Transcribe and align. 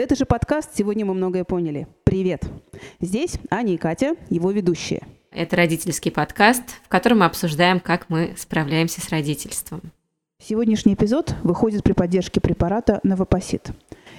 это 0.00 0.16
же 0.16 0.24
подкаст 0.24 0.70
«Сегодня 0.74 1.04
мы 1.04 1.12
многое 1.12 1.44
поняли». 1.44 1.86
Привет! 2.04 2.42
Здесь 3.00 3.34
Аня 3.50 3.74
и 3.74 3.76
Катя, 3.76 4.16
его 4.30 4.50
ведущие. 4.50 5.02
Это 5.30 5.56
родительский 5.56 6.10
подкаст, 6.10 6.62
в 6.84 6.88
котором 6.88 7.18
мы 7.18 7.26
обсуждаем, 7.26 7.80
как 7.80 8.08
мы 8.08 8.34
справляемся 8.38 9.02
с 9.02 9.10
родительством. 9.10 9.82
Сегодняшний 10.42 10.94
эпизод 10.94 11.34
выходит 11.42 11.82
при 11.82 11.92
поддержке 11.92 12.40
препарата 12.40 13.00
«Новопосит». 13.02 13.72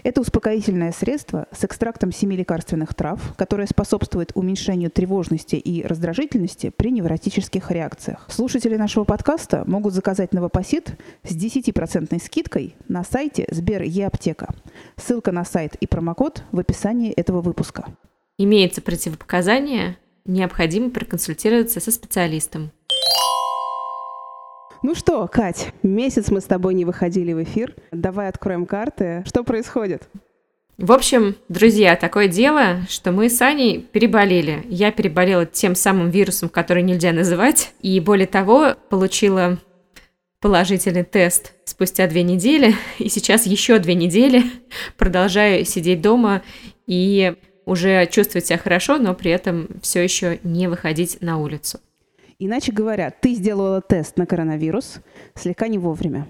Это 0.04 0.22
успокоительное 0.22 0.92
средство 0.92 1.48
с 1.52 1.64
экстрактом 1.64 2.12
семи 2.12 2.36
лекарственных 2.36 2.94
трав, 2.94 3.36
которое 3.38 3.68
способствует 3.68 4.32
уменьшению 4.36 4.90
тревожности 4.90 5.56
и 5.56 5.84
раздражительности 5.84 6.72
при 6.76 6.92
невротических 6.92 7.70
реакциях. 7.72 8.28
Слушатели 8.30 8.76
нашего 8.78 9.04
подкаста 9.04 9.64
могут 9.68 9.94
заказать 9.94 10.34
новопосит 10.34 11.00
с 11.24 11.36
10% 11.36 12.24
скидкой 12.24 12.76
на 12.88 13.04
сайте 13.04 13.48
Сбер 13.52 13.84
Еаптека. 13.84 14.54
Ссылка 15.02 15.32
на 15.32 15.44
сайт 15.46 15.76
и 15.80 15.88
промокод 15.88 16.44
в 16.52 16.60
описании 16.60 17.12
этого 17.12 17.42
выпуска. 17.42 17.86
Имеется 18.38 18.82
противопоказание, 18.82 19.98
необходимо 20.26 20.92
проконсультироваться 20.92 21.80
со 21.80 21.92
специалистом. 21.92 22.72
Ну 24.84 24.94
что, 24.94 25.28
Кать, 25.28 25.74
месяц 25.82 26.30
мы 26.30 26.40
с 26.40 26.46
тобой 26.46 26.76
не 26.76 26.86
выходили 26.86 27.34
в 27.34 27.42
эфир. 27.42 27.76
Давай 27.92 28.28
откроем 28.28 28.66
карты. 28.66 29.24
Что 29.26 29.44
происходит? 29.44 30.08
В 30.78 30.92
общем, 30.92 31.36
друзья, 31.50 31.96
такое 31.96 32.28
дело, 32.28 32.82
что 32.88 33.12
мы 33.12 33.30
с 33.30 33.42
Аней 33.42 33.82
переболели. 33.82 34.64
Я 34.68 34.92
переболела 34.92 35.46
тем 35.46 35.76
самым 35.76 36.10
вирусом, 36.10 36.50
который 36.50 36.84
нельзя 36.84 37.12
называть. 37.12 37.74
И 37.82 38.00
более 38.00 38.28
того, 38.28 38.76
получила 38.90 39.60
положительный 40.42 41.04
тест 41.04 41.54
спустя 41.64 42.08
две 42.08 42.24
недели. 42.24 42.76
И 43.00 43.08
сейчас 43.08 43.46
еще 43.46 43.80
две 43.80 43.96
недели 43.96 44.44
продолжаю 44.98 45.64
сидеть 45.66 46.02
дома 46.02 46.42
и 46.88 47.36
уже 47.66 48.08
чувствовать 48.08 48.48
себя 48.48 48.58
хорошо, 48.58 48.98
но 48.98 49.14
при 49.14 49.32
этом 49.32 49.70
все 49.82 50.04
еще 50.04 50.40
не 50.44 50.68
выходить 50.68 51.22
на 51.22 51.38
улицу. 51.38 51.80
Иначе 52.40 52.72
говоря, 52.72 53.12
ты 53.12 53.36
сделала 53.36 53.82
тест 53.82 54.18
на 54.18 54.26
коронавирус 54.26 54.96
слегка 55.36 55.68
не 55.68 55.78
вовремя. 55.78 56.28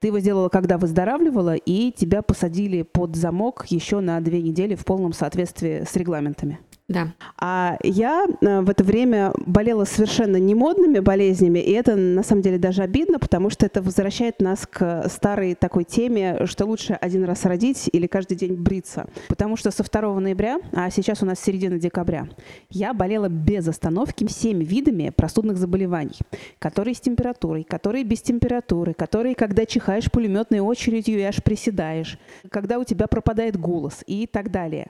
Ты 0.00 0.06
его 0.06 0.20
сделала, 0.20 0.48
когда 0.48 0.78
выздоравливала, 0.78 1.56
и 1.56 1.90
тебя 1.90 2.22
посадили 2.22 2.82
под 2.82 3.16
замок 3.16 3.66
еще 3.68 3.98
на 3.98 4.20
две 4.20 4.40
недели 4.40 4.76
в 4.76 4.84
полном 4.84 5.12
соответствии 5.12 5.84
с 5.84 5.96
регламентами. 5.96 6.60
Да. 6.88 7.12
А 7.36 7.76
я 7.82 8.24
э, 8.40 8.60
в 8.62 8.70
это 8.70 8.82
время 8.82 9.34
болела 9.44 9.84
совершенно 9.84 10.38
немодными 10.38 11.00
болезнями, 11.00 11.58
и 11.58 11.70
это 11.72 11.96
на 11.96 12.22
самом 12.22 12.40
деле 12.40 12.56
даже 12.56 12.82
обидно, 12.82 13.18
потому 13.18 13.50
что 13.50 13.66
это 13.66 13.82
возвращает 13.82 14.40
нас 14.40 14.66
к 14.66 15.06
старой 15.10 15.54
такой 15.54 15.84
теме, 15.84 16.46
что 16.46 16.64
лучше 16.64 16.94
один 16.94 17.24
раз 17.24 17.44
родить 17.44 17.90
или 17.92 18.06
каждый 18.06 18.38
день 18.38 18.54
бриться. 18.54 19.06
Потому 19.28 19.58
что 19.58 19.70
со 19.70 19.84
2 19.84 20.20
ноября, 20.20 20.60
а 20.72 20.88
сейчас 20.88 21.22
у 21.22 21.26
нас 21.26 21.38
середина 21.38 21.78
декабря, 21.78 22.26
я 22.70 22.94
болела 22.94 23.28
без 23.28 23.68
остановки 23.68 24.26
всеми 24.26 24.64
видами 24.64 25.12
простудных 25.14 25.58
заболеваний, 25.58 26.18
которые 26.58 26.94
с 26.94 27.00
температурой, 27.00 27.64
которые 27.64 28.04
без 28.04 28.22
температуры, 28.22 28.94
которые, 28.94 29.34
когда 29.34 29.66
чихаешь 29.66 30.10
пулеметной 30.10 30.60
очередью 30.60 31.18
и 31.18 31.22
аж 31.22 31.42
приседаешь, 31.42 32.18
когда 32.50 32.78
у 32.78 32.84
тебя 32.84 33.08
пропадает 33.08 33.58
голос 33.58 34.02
и 34.06 34.26
так 34.26 34.50
далее. 34.50 34.86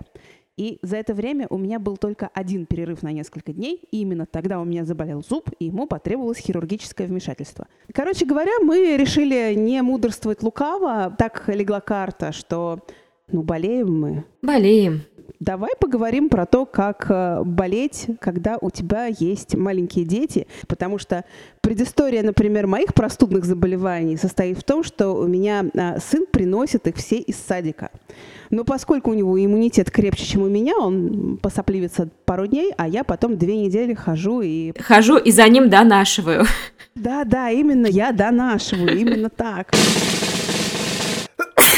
И 0.59 0.81
за 0.83 0.97
это 0.97 1.15
время 1.15 1.47
у 1.51 1.57
меня 1.57 1.79
был 1.79 1.97
только 1.97 2.29
один 2.35 2.67
перерыв 2.67 3.05
на 3.05 3.13
несколько 3.13 3.53
дней, 3.53 3.81
и 3.93 4.01
именно 4.01 4.27
тогда 4.27 4.61
у 4.61 4.65
меня 4.65 4.85
заболел 4.85 5.23
зуб, 5.23 5.49
и 5.61 5.67
ему 5.67 5.87
потребовалось 5.87 6.39
хирургическое 6.39 7.07
вмешательство. 7.07 7.69
Короче 7.95 8.27
говоря, 8.27 8.51
мы 8.63 8.97
решили 8.97 9.55
не 9.55 9.81
мудрствовать 9.83 10.43
лукаво, 10.43 11.15
так 11.17 11.45
легла 11.47 11.81
карта, 11.81 12.33
что 12.33 12.81
ну 13.31 13.43
болеем 13.43 14.01
мы. 14.01 14.25
Болеем. 14.43 15.03
Давай 15.41 15.71
поговорим 15.79 16.29
про 16.29 16.47
то, 16.47 16.67
как 16.67 17.07
э, 17.09 17.43
болеть, 17.45 18.07
когда 18.21 18.59
у 18.61 18.71
тебя 18.71 19.07
есть 19.07 19.55
маленькие 19.55 20.05
дети, 20.05 20.47
потому 20.67 20.99
что 20.99 21.25
предыстория, 21.61 22.23
например, 22.23 22.67
моих 22.67 22.95
простудных 22.95 23.45
заболеваний 23.45 24.17
состоит 24.17 24.59
в 24.59 24.63
том, 24.65 24.83
что 24.83 25.11
у 25.11 25.27
меня 25.27 25.65
э, 25.73 26.01
сын 26.01 26.27
приносит 26.31 26.87
их 26.87 26.97
все 26.97 27.19
из 27.19 27.37
садика. 27.37 27.91
Но 28.51 28.65
поскольку 28.65 29.11
у 29.11 29.15
него 29.15 29.43
иммунитет 29.43 29.91
крепче, 29.91 30.25
чем 30.25 30.43
у 30.43 30.49
меня, 30.49 30.77
он 30.79 31.39
посопливится 31.41 32.09
пару 32.25 32.47
дней, 32.47 32.73
а 32.77 32.89
я 32.89 33.05
потом 33.05 33.37
две 33.37 33.57
недели 33.57 33.95
хожу 33.95 34.41
и... 34.41 34.73
Хожу 34.81 35.19
и 35.19 35.31
за 35.31 35.49
ним 35.49 35.69
донашиваю. 35.69 36.45
Да, 36.95 37.25
да, 37.25 37.51
именно 37.51 37.87
я 37.87 38.13
донашиваю, 38.13 38.99
именно 38.99 39.31
так. 39.31 39.71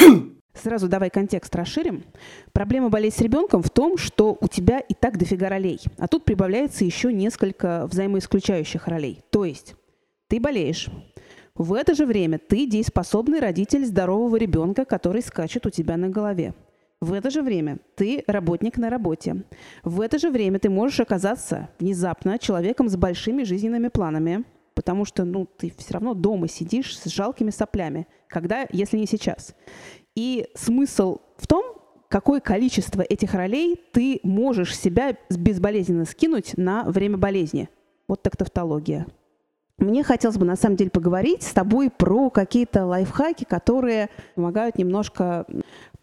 Сразу 0.62 0.88
давай 0.88 1.08
контекст 1.08 1.54
расширим. 1.56 2.04
Проблема 2.52 2.90
болеть 2.90 3.14
с 3.14 3.20
ребенком 3.20 3.62
в 3.62 3.70
том, 3.70 3.96
что 3.96 4.36
у 4.40 4.46
тебя 4.46 4.78
и 4.78 4.92
так 4.92 5.16
дофига 5.16 5.48
ролей. 5.48 5.80
А 5.96 6.06
тут 6.06 6.24
прибавляется 6.24 6.84
еще 6.84 7.12
несколько 7.12 7.86
взаимоисключающих 7.86 8.86
ролей. 8.86 9.22
То 9.30 9.46
есть 9.46 9.74
ты 10.28 10.38
болеешь, 10.38 10.88
в 11.54 11.72
это 11.72 11.94
же 11.94 12.04
время 12.04 12.38
ты 12.38 12.66
дееспособный 12.66 13.40
родитель 13.40 13.86
здорового 13.86 14.36
ребенка, 14.36 14.84
который 14.84 15.22
скачет 15.22 15.64
у 15.64 15.70
тебя 15.70 15.96
на 15.96 16.10
голове. 16.10 16.54
В 17.00 17.14
это 17.14 17.30
же 17.30 17.40
время 17.40 17.78
ты 17.96 18.22
работник 18.26 18.76
на 18.76 18.90
работе. 18.90 19.44
В 19.82 20.02
это 20.02 20.18
же 20.18 20.30
время 20.30 20.58
ты 20.58 20.68
можешь 20.68 21.00
оказаться 21.00 21.70
внезапно 21.78 22.38
человеком 22.38 22.90
с 22.90 22.96
большими 22.96 23.44
жизненными 23.44 23.88
планами, 23.88 24.44
потому 24.74 25.04
что 25.04 25.24
ну, 25.24 25.46
ты 25.46 25.72
все 25.78 25.94
равно 25.94 26.14
дома 26.14 26.48
сидишь 26.48 26.98
с 26.98 27.06
жалкими 27.06 27.50
соплями. 27.50 28.06
Когда, 28.28 28.66
если 28.70 28.96
не 28.96 29.06
сейчас? 29.06 29.54
И 30.14 30.48
смысл 30.54 31.18
в 31.36 31.46
том, 31.46 31.64
какое 32.08 32.40
количество 32.40 33.02
этих 33.02 33.34
ролей 33.34 33.80
ты 33.92 34.20
можешь 34.22 34.76
себя 34.76 35.16
безболезненно 35.30 36.04
скинуть 36.04 36.56
на 36.56 36.84
время 36.84 37.16
болезни. 37.16 37.68
Вот 38.08 38.22
так 38.22 38.36
тавтология. 38.36 39.06
Мне 39.78 40.02
хотелось 40.02 40.36
бы 40.36 40.44
на 40.44 40.56
самом 40.56 40.76
деле 40.76 40.90
поговорить 40.90 41.42
с 41.42 41.52
тобой 41.52 41.88
про 41.88 42.28
какие-то 42.28 42.84
лайфхаки, 42.84 43.44
которые 43.44 44.10
помогают 44.34 44.76
немножко 44.76 45.46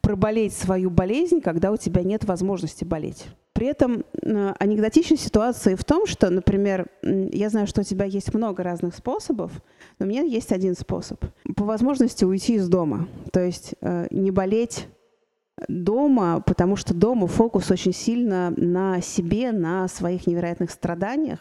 проболеть 0.08 0.54
свою 0.54 0.90
болезнь, 0.90 1.42
когда 1.42 1.70
у 1.70 1.76
тебя 1.76 2.02
нет 2.02 2.24
возможности 2.24 2.86
болеть. 2.86 3.26
При 3.52 3.68
этом 3.68 4.06
э, 4.22 4.54
анекдотичная 4.58 5.18
ситуация 5.18 5.76
в 5.76 5.84
том, 5.84 6.08
что, 6.08 6.30
например, 6.30 6.88
я 7.04 7.50
знаю, 7.50 7.68
что 7.68 7.82
у 7.82 7.84
тебя 7.84 8.06
есть 8.06 8.34
много 8.34 8.64
разных 8.64 8.96
способов, 8.96 9.52
но 10.00 10.06
у 10.06 10.10
меня 10.10 10.22
есть 10.22 10.54
один 10.54 10.78
способ. 10.78 11.26
По 11.58 11.66
возможности 11.66 12.24
уйти 12.24 12.56
из 12.56 12.70
дома. 12.70 13.10
То 13.34 13.42
есть 13.42 13.74
э, 13.82 14.08
не 14.10 14.32
болеть 14.32 14.88
дома, 15.68 16.42
потому 16.46 16.76
что 16.76 16.94
дома 16.94 17.28
фокус 17.28 17.72
очень 17.72 17.94
сильно 17.94 18.54
на 18.56 19.02
себе, 19.02 19.52
на 19.52 19.88
своих 19.88 20.28
невероятных 20.28 20.70
страданиях. 20.70 21.40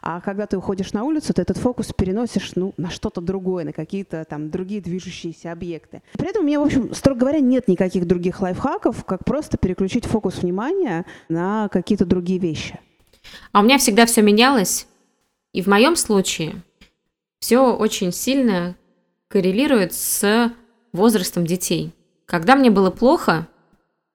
А 0.00 0.20
когда 0.20 0.46
ты 0.46 0.56
уходишь 0.56 0.92
на 0.92 1.04
улицу, 1.04 1.34
ты 1.34 1.42
этот 1.42 1.58
фокус 1.58 1.92
переносишь 1.92 2.52
ну, 2.54 2.72
на 2.76 2.90
что-то 2.90 3.20
другое, 3.20 3.64
на 3.64 3.72
какие-то 3.72 4.24
там 4.24 4.50
другие 4.50 4.80
движущиеся 4.80 5.52
объекты. 5.52 6.02
При 6.14 6.28
этом 6.28 6.44
у 6.44 6.46
меня, 6.46 6.60
в 6.60 6.64
общем, 6.64 6.94
строго 6.94 7.20
говоря, 7.20 7.40
нет 7.40 7.68
никаких 7.68 8.06
других 8.06 8.40
лайфхаков, 8.40 9.04
как 9.04 9.24
просто 9.24 9.58
переключить 9.58 10.06
фокус 10.06 10.42
внимания 10.42 11.04
на 11.28 11.68
какие-то 11.68 12.06
другие 12.06 12.38
вещи. 12.38 12.78
А 13.52 13.60
у 13.60 13.62
меня 13.62 13.78
всегда 13.78 14.06
все 14.06 14.22
менялось. 14.22 14.86
И 15.52 15.62
в 15.62 15.66
моем 15.66 15.96
случае 15.96 16.62
все 17.40 17.74
очень 17.74 18.12
сильно 18.12 18.76
коррелирует 19.28 19.92
с 19.92 20.52
возрастом 20.92 21.46
детей. 21.46 21.92
Когда 22.26 22.56
мне 22.56 22.70
было 22.70 22.90
плохо, 22.90 23.46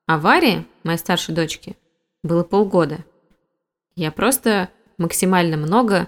а 0.05 0.17
Варе, 0.17 0.65
моей 0.83 0.97
старшей 0.97 1.33
дочке, 1.33 1.75
было 2.23 2.43
полгода. 2.43 3.05
Я 3.95 4.11
просто 4.11 4.69
максимально 4.97 5.57
много 5.57 6.07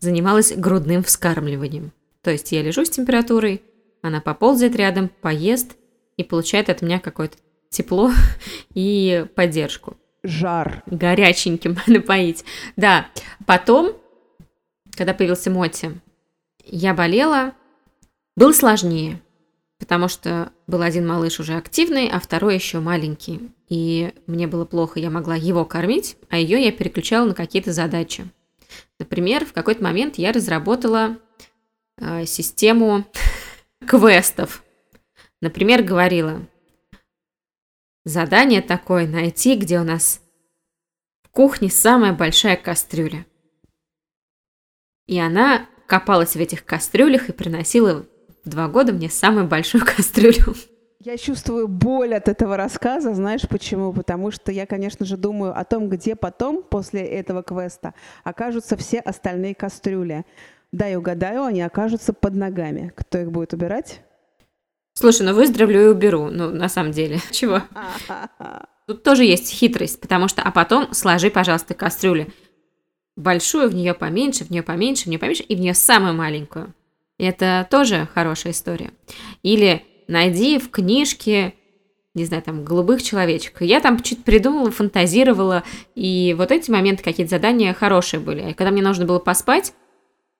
занималась 0.00 0.52
грудным 0.52 1.02
вскармливанием. 1.02 1.92
То 2.22 2.30
есть 2.30 2.52
я 2.52 2.62
лежу 2.62 2.84
с 2.84 2.90
температурой, 2.90 3.62
она 4.02 4.20
поползает 4.20 4.76
рядом, 4.76 5.08
поест 5.08 5.76
и 6.16 6.24
получает 6.24 6.70
от 6.70 6.82
меня 6.82 6.98
какое-то 6.98 7.36
тепло 7.70 8.10
и 8.74 9.26
поддержку. 9.34 9.96
Жар. 10.22 10.82
Горяченьким 10.86 11.76
напоить. 11.86 12.44
Да. 12.76 13.08
Потом, 13.46 13.92
когда 14.96 15.14
появился 15.14 15.50
Моти, 15.50 16.00
я 16.64 16.94
болела, 16.94 17.52
было 18.36 18.52
сложнее 18.52 19.20
потому 19.78 20.08
что 20.08 20.52
был 20.66 20.82
один 20.82 21.06
малыш 21.06 21.40
уже 21.40 21.54
активный, 21.54 22.08
а 22.08 22.18
второй 22.18 22.54
еще 22.54 22.80
маленький. 22.80 23.50
И 23.68 24.12
мне 24.26 24.46
было 24.46 24.64
плохо, 24.64 24.98
я 24.98 25.10
могла 25.10 25.36
его 25.36 25.64
кормить, 25.64 26.16
а 26.28 26.38
ее 26.38 26.62
я 26.62 26.72
переключала 26.72 27.26
на 27.26 27.34
какие-то 27.34 27.72
задачи. 27.72 28.28
Например, 28.98 29.44
в 29.44 29.52
какой-то 29.52 29.82
момент 29.82 30.16
я 30.16 30.32
разработала 30.32 31.18
э, 31.96 32.26
систему 32.26 33.04
квестов. 33.86 34.64
Например, 35.40 35.82
говорила, 35.82 36.44
задание 38.04 38.60
такое 38.60 39.06
найти, 39.06 39.56
где 39.56 39.78
у 39.78 39.84
нас 39.84 40.20
в 41.22 41.28
кухне 41.28 41.70
самая 41.70 42.12
большая 42.12 42.56
кастрюля. 42.56 43.24
И 45.06 45.18
она 45.18 45.66
копалась 45.86 46.34
в 46.34 46.40
этих 46.40 46.64
кастрюлях 46.64 47.28
и 47.28 47.32
приносила 47.32 48.06
два 48.44 48.68
года 48.68 48.92
мне 48.92 49.08
самую 49.08 49.46
большую 49.46 49.84
кастрюлю. 49.96 50.54
Я 51.00 51.16
чувствую 51.16 51.68
боль 51.68 52.14
от 52.14 52.28
этого 52.28 52.56
рассказа, 52.56 53.14
знаешь 53.14 53.48
почему? 53.48 53.92
Потому 53.92 54.32
что 54.32 54.50
я, 54.50 54.66
конечно 54.66 55.06
же, 55.06 55.16
думаю 55.16 55.56
о 55.56 55.64
том, 55.64 55.88
где 55.88 56.16
потом, 56.16 56.62
после 56.62 57.02
этого 57.02 57.42
квеста, 57.44 57.94
окажутся 58.24 58.76
все 58.76 58.98
остальные 58.98 59.54
кастрюли. 59.54 60.26
Дай 60.72 60.96
угадаю, 60.96 61.44
они 61.44 61.62
окажутся 61.62 62.12
под 62.12 62.34
ногами. 62.34 62.92
Кто 62.96 63.18
их 63.18 63.30
будет 63.30 63.52
убирать? 63.52 64.02
Слушай, 64.94 65.22
ну 65.26 65.34
выздоровлю 65.34 65.84
и 65.84 65.86
уберу, 65.86 66.28
ну, 66.30 66.50
на 66.50 66.68
самом 66.68 66.90
деле. 66.90 67.20
Чего? 67.30 67.62
Тут 68.88 69.04
тоже 69.04 69.24
есть 69.24 69.52
хитрость, 69.52 70.00
потому 70.00 70.26
что, 70.26 70.42
а 70.42 70.50
потом 70.50 70.92
сложи, 70.92 71.30
пожалуйста, 71.30 71.74
кастрюли. 71.74 72.32
Большую, 73.14 73.68
в 73.68 73.74
нее 73.74 73.94
поменьше, 73.94 74.44
в 74.44 74.50
нее 74.50 74.64
поменьше, 74.64 75.04
в 75.04 75.06
нее 75.06 75.20
поменьше, 75.20 75.44
и 75.44 75.54
в 75.54 75.60
нее 75.60 75.74
самую 75.74 76.14
маленькую. 76.14 76.74
Это 77.18 77.66
тоже 77.70 78.08
хорошая 78.14 78.52
история. 78.52 78.92
Или 79.42 79.84
найди 80.06 80.58
в 80.58 80.70
книжке, 80.70 81.54
не 82.14 82.24
знаю, 82.24 82.42
там, 82.42 82.64
голубых 82.64 83.02
человечек. 83.02 83.60
Я 83.60 83.80
там 83.80 84.00
чуть 84.00 84.24
придумала, 84.24 84.70
фантазировала, 84.70 85.64
и 85.94 86.34
вот 86.38 86.52
эти 86.52 86.70
моменты, 86.70 87.02
какие-то 87.02 87.30
задания 87.30 87.74
хорошие 87.74 88.20
были. 88.20 88.50
И 88.50 88.54
когда 88.54 88.70
мне 88.70 88.82
нужно 88.82 89.04
было 89.04 89.18
поспать, 89.18 89.74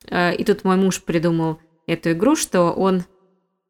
э, 0.08 0.34
и 0.36 0.44
тут 0.44 0.64
мой 0.64 0.76
муж 0.76 1.02
придумал 1.02 1.58
эту 1.86 2.12
игру, 2.12 2.36
что 2.36 2.70
он 2.70 3.04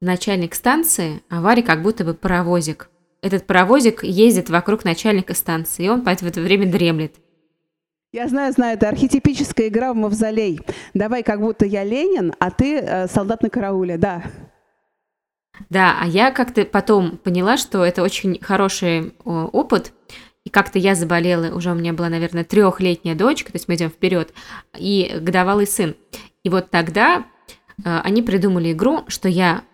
начальник 0.01 0.55
станции, 0.55 1.23
а 1.29 1.41
Варя 1.41 1.63
как 1.63 1.83
будто 1.83 2.05
бы 2.05 2.15
паровозик. 2.15 2.91
Этот 3.21 3.47
паровозик 3.47 4.05
ездит 4.05 4.49
вокруг 4.49 4.85
начальника 4.85 5.35
станции, 5.35 5.87
и 5.87 5.89
он 5.89 6.05
в 6.05 6.07
это 6.07 6.41
время 6.41 6.71
дремлет. 6.71 7.15
Я 8.11 8.27
знаю, 8.29 8.53
знаю, 8.55 8.75
это 8.75 8.89
архетипическая 8.89 9.69
игра 9.69 9.93
в 9.93 9.97
мавзолей. 9.97 10.61
Давай, 10.95 11.23
как 11.23 11.41
будто 11.41 11.67
я 11.67 11.85
Ленин, 11.85 12.33
а 12.39 12.51
ты 12.51 12.79
э, 12.79 13.07
солдат 13.07 13.43
на 13.43 13.51
карауле, 13.51 13.99
да. 13.99 14.23
Да, 15.69 15.99
а 16.01 16.07
я 16.07 16.31
как-то 16.31 16.65
потом 16.65 17.19
поняла, 17.19 17.59
что 17.59 17.85
это 17.85 18.03
очень 18.03 18.39
хороший 18.41 19.13
опыт, 19.25 19.93
и 20.45 20.51
как-то 20.51 20.79
я 20.79 20.95
заболела, 20.95 21.55
уже 21.55 21.71
у 21.71 21.75
меня 21.75 21.93
была, 21.93 22.09
наверное, 22.09 22.45
трехлетняя 22.45 23.15
дочка, 23.15 23.53
то 23.53 23.57
есть 23.57 23.69
мы 23.69 23.75
идем 23.75 23.91
вперед, 23.91 24.33
и 24.79 25.19
годовалый 25.21 25.67
сын. 25.67 25.95
И 26.45 26.49
вот 26.49 26.71
тогда 26.71 27.27
э, 27.85 28.01
они 28.05 28.23
придумали 28.23 28.73
игру, 28.73 29.05
что 29.09 29.29
я 29.29 29.65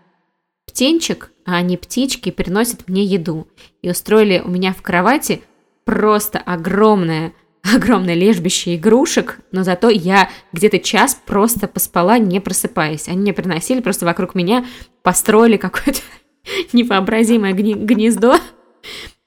птенчик, 0.66 1.30
а 1.46 1.54
они 1.54 1.76
птички, 1.76 2.30
приносят 2.30 2.88
мне 2.88 3.04
еду. 3.04 3.46
И 3.80 3.90
устроили 3.90 4.42
у 4.44 4.48
меня 4.48 4.72
в 4.72 4.82
кровати 4.82 5.42
просто 5.84 6.40
огромное 6.40 7.32
огромное 7.72 8.14
лежбище 8.14 8.76
игрушек, 8.76 9.38
но 9.50 9.64
зато 9.64 9.88
я 9.88 10.28
где-то 10.52 10.78
час 10.78 11.20
просто 11.24 11.66
поспала, 11.66 12.18
не 12.18 12.40
просыпаясь. 12.40 13.08
Они 13.08 13.18
мне 13.18 13.32
приносили 13.32 13.80
просто 13.80 14.04
вокруг 14.04 14.34
меня, 14.34 14.64
построили 15.02 15.56
какое-то 15.56 16.00
невообразимое 16.72 17.52
гнездо. 17.52 18.38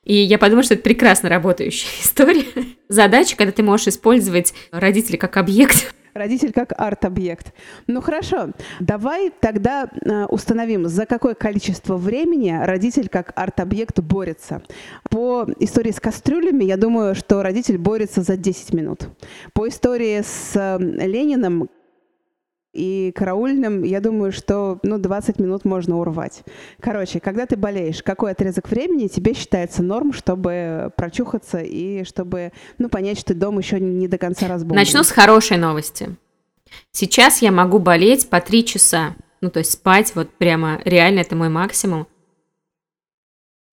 И 0.04 0.16
я 0.16 0.38
подумала, 0.38 0.64
что 0.64 0.76
это 0.76 0.84
прекрасно 0.84 1.30
работающая 1.30 1.90
история. 2.04 2.46
Задача, 2.90 3.36
когда 3.36 3.52
ты 3.52 3.64
можешь 3.64 3.88
использовать 3.88 4.54
родителей 4.72 5.18
как 5.18 5.38
объект 5.38 5.94
Родитель 6.18 6.52
как 6.52 6.74
арт-объект. 6.78 7.54
Ну 7.88 8.02
хорошо, 8.02 8.50
давай 8.80 9.32
тогда 9.40 9.88
э, 9.88 10.26
установим, 10.26 10.88
за 10.88 11.06
какое 11.06 11.36
количество 11.36 11.96
времени 11.98 12.58
родитель 12.64 13.10
как 13.10 13.32
арт-объект 13.36 14.00
борется. 14.00 14.62
По 15.10 15.48
истории 15.60 15.92
с 15.92 16.00
кастрюлями, 16.00 16.64
я 16.64 16.78
думаю, 16.78 17.16
что 17.16 17.44
родитель 17.44 17.78
борется 17.78 18.22
за 18.22 18.38
10 18.38 18.74
минут. 18.74 19.08
По 19.54 19.68
истории 19.68 20.22
с 20.22 20.56
э, 20.56 20.78
Лениным, 20.80 21.70
и 22.78 23.12
караульным, 23.12 23.84
я 23.84 24.00
думаю, 24.00 24.32
что 24.32 24.80
ну, 24.84 25.00
20 25.00 25.40
минут 25.40 25.66
можно 25.66 25.98
урвать. 25.98 26.44
Короче, 26.80 27.20
когда 27.20 27.46
ты 27.46 27.58
болеешь, 27.58 28.04
какой 28.04 28.32
отрезок 28.32 28.70
времени 28.70 29.08
тебе 29.08 29.34
считается 29.34 29.82
норм, 29.82 30.14
чтобы 30.14 30.92
прочухаться 30.96 31.58
и 31.60 32.04
чтобы 32.04 32.52
ну, 32.78 32.88
понять, 32.88 33.20
что 33.20 33.34
дом 33.34 33.58
еще 33.58 33.80
не 33.80 34.08
до 34.08 34.18
конца 34.18 34.48
разбомблен? 34.48 34.80
Начну 34.80 35.04
с 35.04 35.10
хорошей 35.10 35.58
новости. 35.58 36.16
Сейчас 36.92 37.42
я 37.42 37.52
могу 37.52 37.80
болеть 37.80 38.30
по 38.30 38.40
3 38.40 38.66
часа. 38.66 39.16
Ну, 39.42 39.50
то 39.50 39.60
есть 39.60 39.74
спать 39.74 40.14
вот 40.16 40.30
прямо 40.30 40.80
реально 40.86 41.22
это 41.22 41.36
мой 41.36 41.50
максимум. 41.50 42.08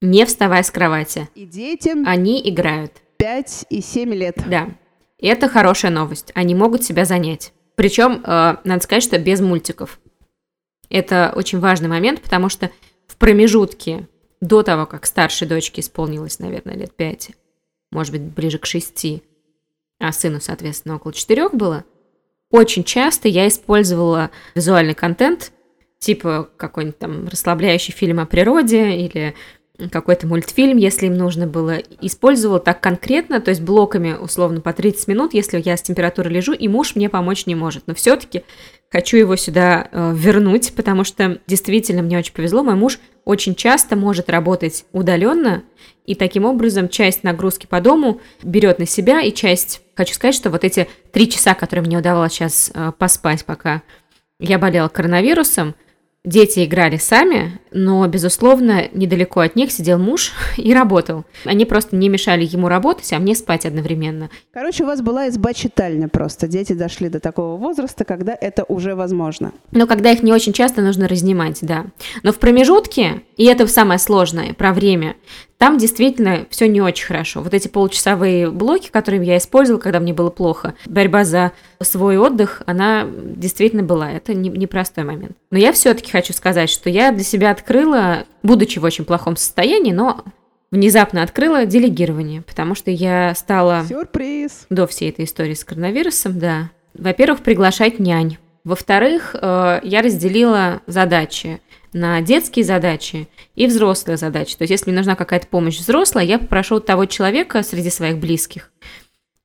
Не 0.00 0.24
вставая 0.24 0.62
с 0.62 0.70
кровати. 0.70 1.28
И 1.34 1.44
детям... 1.46 2.04
Они 2.06 2.40
играют. 2.48 2.92
5 3.18 3.66
и 3.70 3.80
7 3.80 4.14
лет. 4.14 4.36
Да. 4.46 4.68
Это 5.18 5.48
хорошая 5.48 5.90
новость. 5.90 6.30
Они 6.34 6.54
могут 6.54 6.84
себя 6.84 7.04
занять. 7.04 7.52
Причем, 7.76 8.22
э, 8.24 8.56
надо 8.64 8.82
сказать, 8.82 9.02
что 9.02 9.18
без 9.18 9.40
мультиков. 9.40 9.98
Это 10.90 11.32
очень 11.34 11.60
важный 11.60 11.88
момент, 11.88 12.20
потому 12.20 12.48
что 12.48 12.70
в 13.06 13.16
промежутке 13.16 14.08
до 14.40 14.62
того, 14.62 14.86
как 14.86 15.06
старшей 15.06 15.48
дочке 15.48 15.80
исполнилось, 15.80 16.38
наверное, 16.38 16.76
лет 16.76 16.94
пять, 16.94 17.30
может 17.90 18.12
быть, 18.12 18.22
ближе 18.22 18.58
к 18.58 18.66
шести, 18.66 19.22
а 19.98 20.12
сыну, 20.12 20.40
соответственно, 20.40 20.96
около 20.96 21.12
четырех 21.12 21.54
было, 21.54 21.84
очень 22.50 22.84
часто 22.84 23.28
я 23.28 23.48
использовала 23.48 24.30
визуальный 24.54 24.94
контент, 24.94 25.52
типа 25.98 26.50
какой-нибудь 26.56 26.98
там 26.98 27.28
расслабляющий 27.28 27.92
фильм 27.92 28.20
о 28.20 28.26
природе 28.26 28.96
или 28.96 29.34
какой-то 29.90 30.26
мультфильм, 30.26 30.76
если 30.76 31.06
им 31.06 31.16
нужно 31.16 31.46
было, 31.46 31.78
использовала 32.00 32.60
так 32.60 32.80
конкретно, 32.80 33.40
то 33.40 33.50
есть 33.50 33.60
блоками 33.60 34.12
условно 34.12 34.60
по 34.60 34.72
30 34.72 35.08
минут, 35.08 35.34
если 35.34 35.60
я 35.64 35.76
с 35.76 35.82
температурой 35.82 36.32
лежу, 36.32 36.52
и 36.52 36.68
муж 36.68 36.94
мне 36.94 37.08
помочь 37.08 37.46
не 37.46 37.54
может. 37.54 37.84
Но 37.86 37.94
все-таки 37.94 38.44
хочу 38.90 39.16
его 39.16 39.34
сюда 39.34 39.88
э, 39.90 40.12
вернуть, 40.14 40.74
потому 40.76 41.02
что 41.02 41.40
действительно 41.48 42.02
мне 42.02 42.18
очень 42.18 42.32
повезло. 42.32 42.62
Мой 42.62 42.76
муж 42.76 43.00
очень 43.24 43.56
часто 43.56 43.96
может 43.96 44.30
работать 44.30 44.84
удаленно, 44.92 45.64
и 46.06 46.14
таким 46.14 46.44
образом 46.44 46.88
часть 46.88 47.24
нагрузки 47.24 47.66
по 47.66 47.80
дому 47.80 48.20
берет 48.42 48.78
на 48.78 48.86
себя, 48.86 49.22
и 49.22 49.32
часть, 49.32 49.80
хочу 49.96 50.14
сказать, 50.14 50.36
что 50.36 50.50
вот 50.50 50.62
эти 50.62 50.86
три 51.10 51.28
часа, 51.28 51.54
которые 51.54 51.84
мне 51.84 51.98
удавалось 51.98 52.32
сейчас 52.32 52.70
э, 52.72 52.92
поспать, 52.96 53.44
пока 53.44 53.82
я 54.38 54.58
болела 54.58 54.88
коронавирусом, 54.88 55.74
Дети 56.24 56.64
играли 56.64 56.96
сами, 56.96 57.60
но, 57.70 58.06
безусловно, 58.06 58.88
недалеко 58.94 59.40
от 59.40 59.56
них 59.56 59.70
сидел 59.70 59.98
муж 59.98 60.32
и 60.56 60.72
работал. 60.72 61.26
Они 61.44 61.66
просто 61.66 61.96
не 61.96 62.08
мешали 62.08 62.46
ему 62.46 62.68
работать, 62.68 63.12
а 63.12 63.18
мне 63.18 63.34
спать 63.34 63.66
одновременно. 63.66 64.30
Короче, 64.50 64.84
у 64.84 64.86
вас 64.86 65.02
была 65.02 65.28
изба-читальня 65.28 66.08
просто. 66.08 66.48
Дети 66.48 66.72
дошли 66.72 67.10
до 67.10 67.20
такого 67.20 67.58
возраста, 67.58 68.06
когда 68.06 68.34
это 68.40 68.64
уже 68.64 68.94
возможно. 68.94 69.52
Но 69.70 69.86
когда 69.86 70.12
их 70.12 70.22
не 70.22 70.32
очень 70.32 70.54
часто 70.54 70.80
нужно 70.80 71.08
разнимать, 71.08 71.58
да. 71.60 71.84
Но 72.22 72.32
в 72.32 72.38
промежутке, 72.38 73.20
и 73.36 73.44
это 73.44 73.66
самое 73.66 73.98
сложное, 73.98 74.54
про 74.54 74.72
время, 74.72 75.16
там 75.64 75.78
действительно 75.78 76.44
все 76.50 76.68
не 76.68 76.82
очень 76.82 77.06
хорошо. 77.06 77.40
Вот 77.40 77.54
эти 77.54 77.68
получасовые 77.68 78.50
блоки, 78.50 78.90
которые 78.90 79.24
я 79.24 79.38
использовала, 79.38 79.80
когда 79.80 79.98
мне 79.98 80.12
было 80.12 80.28
плохо, 80.28 80.74
борьба 80.84 81.24
за 81.24 81.52
свой 81.80 82.18
отдых, 82.18 82.60
она 82.66 83.08
действительно 83.08 83.82
была. 83.82 84.12
Это 84.12 84.34
непростой 84.34 85.04
не 85.04 85.10
момент. 85.10 85.38
Но 85.50 85.56
я 85.56 85.72
все-таки 85.72 86.10
хочу 86.12 86.34
сказать, 86.34 86.68
что 86.68 86.90
я 86.90 87.12
для 87.12 87.24
себя 87.24 87.50
открыла, 87.50 88.24
будучи 88.42 88.78
в 88.78 88.84
очень 88.84 89.06
плохом 89.06 89.38
состоянии, 89.38 89.94
но 89.94 90.22
внезапно 90.70 91.22
открыла 91.22 91.64
делегирование, 91.64 92.42
потому 92.42 92.74
что 92.74 92.90
я 92.90 93.34
стала... 93.34 93.86
Сюрприз! 93.88 94.66
До 94.68 94.86
всей 94.86 95.08
этой 95.08 95.24
истории 95.24 95.54
с 95.54 95.64
коронавирусом, 95.64 96.38
да. 96.38 96.72
Во-первых, 96.92 97.40
приглашать 97.40 97.98
нянь. 97.98 98.36
Во-вторых, 98.64 99.34
э, 99.40 99.80
я 99.82 100.02
разделила 100.02 100.80
задачи 100.86 101.60
на 101.94 102.20
детские 102.20 102.65
задачи 102.65 103.29
и 103.55 103.67
взрослые 103.67 104.19
задачи. 104.19 104.56
То 104.56 104.63
есть, 104.63 104.72
если 104.72 104.91
мне 104.91 104.98
нужна 104.98 105.15
какая-то 105.15 105.46
помощь 105.46 105.79
взрослая, 105.79 106.24
я 106.24 106.39
попрошу 106.39 106.81
того 106.81 107.06
человека 107.06 107.63
среди 107.63 107.89
своих 107.89 108.19
близких, 108.19 108.70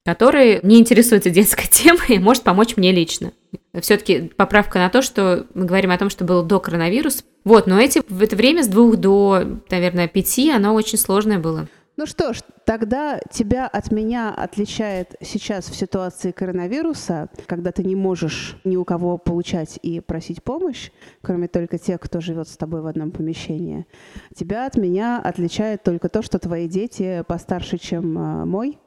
который 0.03 0.59
не 0.63 0.79
интересуется 0.79 1.29
детской 1.29 1.67
темой 1.71 2.15
и 2.15 2.19
может 2.19 2.43
помочь 2.43 2.75
мне 2.75 2.91
лично. 2.91 3.31
Все-таки 3.79 4.31
поправка 4.35 4.79
на 4.79 4.89
то, 4.89 5.01
что 5.01 5.45
мы 5.53 5.65
говорим 5.65 5.91
о 5.91 5.97
том, 5.97 6.09
что 6.09 6.25
было 6.25 6.43
до 6.43 6.59
коронавируса. 6.59 7.23
Вот, 7.45 7.67
но 7.67 7.79
эти, 7.79 8.01
в 8.09 8.21
это 8.21 8.35
время 8.35 8.63
с 8.63 8.67
двух 8.67 8.97
до, 8.97 9.43
наверное, 9.69 10.07
пяти, 10.07 10.51
оно 10.51 10.73
очень 10.73 10.97
сложное 10.97 11.39
было. 11.39 11.67
Ну 11.99 12.05
что 12.05 12.31
ж, 12.31 12.39
тогда 12.63 13.19
тебя 13.29 13.67
от 13.67 13.91
меня 13.91 14.33
отличает 14.33 15.15
сейчас 15.19 15.65
в 15.65 15.75
ситуации 15.75 16.31
коронавируса, 16.31 17.27
когда 17.45 17.73
ты 17.73 17.83
не 17.83 17.97
можешь 17.97 18.55
ни 18.63 18.77
у 18.77 18.85
кого 18.85 19.17
получать 19.17 19.77
и 19.83 19.99
просить 19.99 20.41
помощь, 20.41 20.91
кроме 21.21 21.49
только 21.49 21.77
тех, 21.77 21.99
кто 21.99 22.21
живет 22.21 22.47
с 22.47 22.55
тобой 22.55 22.81
в 22.83 22.87
одном 22.87 23.11
помещении. 23.11 23.85
Тебя 24.33 24.65
от 24.65 24.77
меня 24.77 25.19
отличает 25.21 25.83
только 25.83 26.07
то, 26.07 26.21
что 26.21 26.39
твои 26.39 26.69
дети 26.69 27.21
постарше, 27.27 27.77
чем 27.77 28.17
а, 28.17 28.45
мой, 28.45 28.79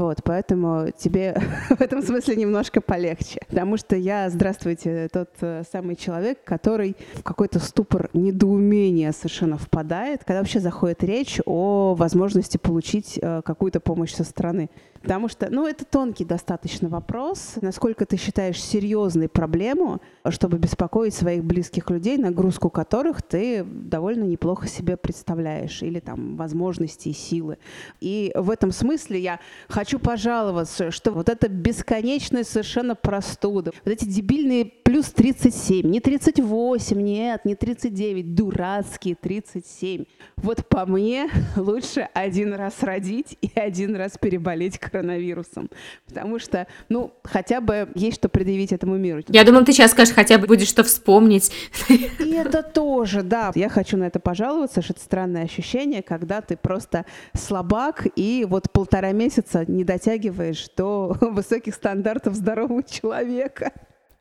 Вот, 0.00 0.22
поэтому 0.24 0.86
тебе 0.96 1.36
в 1.68 1.78
этом 1.78 2.00
смысле 2.00 2.36
немножко 2.36 2.80
полегче. 2.80 3.40
Потому 3.48 3.76
что 3.76 3.96
я, 3.96 4.30
здравствуйте, 4.30 5.10
тот 5.12 5.28
э, 5.42 5.62
самый 5.70 5.94
человек, 5.94 6.42
который 6.42 6.96
в 7.12 7.22
какой-то 7.22 7.58
ступор 7.58 8.08
недоумения 8.14 9.12
совершенно 9.12 9.58
впадает, 9.58 10.24
когда 10.24 10.38
вообще 10.38 10.58
заходит 10.58 11.04
речь 11.04 11.38
о 11.44 11.94
возможности 11.94 12.56
получить 12.56 13.18
э, 13.20 13.42
какую-то 13.44 13.80
помощь 13.80 14.14
со 14.14 14.24
стороны. 14.24 14.70
Потому 15.02 15.28
что, 15.28 15.48
ну, 15.50 15.66
это 15.66 15.84
тонкий 15.84 16.26
достаточно 16.26 16.88
вопрос, 16.88 17.54
насколько 17.62 18.04
ты 18.04 18.18
считаешь 18.18 18.62
серьезной 18.62 19.28
проблему, 19.28 20.00
чтобы 20.28 20.58
беспокоить 20.58 21.14
своих 21.14 21.42
близких 21.42 21.88
людей, 21.88 22.18
нагрузку 22.18 22.68
которых 22.68 23.22
ты 23.22 23.64
довольно 23.64 24.24
неплохо 24.24 24.68
себе 24.68 24.98
представляешь, 24.98 25.82
или 25.82 26.00
там 26.00 26.36
возможности 26.36 27.08
и 27.08 27.12
силы. 27.14 27.56
И 28.00 28.30
в 28.34 28.50
этом 28.50 28.72
смысле 28.72 29.20
я 29.20 29.40
хочу 29.68 29.89
пожаловаться, 29.98 30.90
что 30.90 31.12
вот 31.12 31.28
эта 31.28 31.48
бесконечная 31.48 32.44
совершенно 32.44 32.94
простуда, 32.94 33.72
вот 33.84 33.92
эти 33.92 34.04
дебильные 34.04 34.72
плюс 34.90 35.06
37, 35.12 35.88
не 35.88 36.00
38, 36.00 37.00
нет, 37.00 37.44
не 37.44 37.54
39, 37.54 38.34
дурацкие 38.34 39.14
37. 39.14 40.04
Вот 40.38 40.66
по 40.66 40.84
мне 40.84 41.30
лучше 41.56 42.08
один 42.12 42.54
раз 42.54 42.82
родить 42.82 43.38
и 43.40 43.52
один 43.54 43.94
раз 43.94 44.18
переболеть 44.20 44.80
коронавирусом. 44.80 45.70
Потому 46.08 46.40
что, 46.40 46.66
ну, 46.88 47.12
хотя 47.22 47.60
бы 47.60 47.88
есть 47.94 48.16
что 48.16 48.28
предъявить 48.28 48.72
этому 48.72 48.96
миру. 48.96 49.22
Я 49.28 49.44
думала, 49.44 49.64
ты 49.64 49.72
сейчас 49.72 49.92
скажешь, 49.92 50.12
хотя 50.12 50.38
бы 50.38 50.48
будет 50.48 50.66
что 50.66 50.82
вспомнить. 50.82 51.52
И 51.88 52.32
это 52.32 52.64
тоже, 52.64 53.22
да. 53.22 53.52
Я 53.54 53.68
хочу 53.68 53.96
на 53.96 54.08
это 54.08 54.18
пожаловаться, 54.18 54.82
что 54.82 54.92
это 54.92 55.02
странное 55.02 55.44
ощущение, 55.44 56.02
когда 56.02 56.40
ты 56.40 56.56
просто 56.56 57.06
слабак 57.32 58.08
и 58.16 58.44
вот 58.44 58.72
полтора 58.72 59.12
месяца 59.12 59.64
не 59.70 59.84
дотягиваешь 59.84 60.68
до 60.76 61.16
высоких 61.20 61.76
стандартов 61.76 62.34
здорового 62.34 62.82
человека. 62.82 63.70